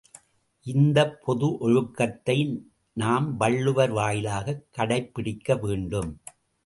இந்த 0.65 1.15
பொது 1.25 1.57
ஒழுக்கத்தை 1.57 2.63
நாம் 2.93 3.37
வள்ளுவர் 3.37 3.91
வாயிலாகக் 3.91 4.65
கடைப்பிடிக்க 4.71 5.55
வேண்டும். 5.55 6.11